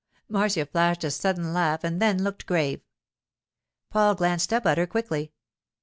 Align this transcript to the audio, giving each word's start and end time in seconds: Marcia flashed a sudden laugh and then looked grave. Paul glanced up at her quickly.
Marcia 0.27 0.65
flashed 0.65 1.03
a 1.03 1.11
sudden 1.11 1.53
laugh 1.53 1.83
and 1.83 2.01
then 2.01 2.23
looked 2.23 2.47
grave. 2.47 2.81
Paul 3.91 4.15
glanced 4.15 4.51
up 4.51 4.65
at 4.65 4.79
her 4.79 4.87
quickly. 4.87 5.31